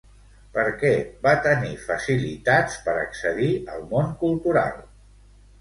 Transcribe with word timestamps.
Per 0.53 0.63
què 0.83 0.93
va 1.27 1.33
tenir 1.49 1.75
facilitats 1.83 2.79
per 2.87 2.97
accedir 3.03 3.51
al 3.75 3.87
món 3.93 4.11
cultural? 4.25 4.85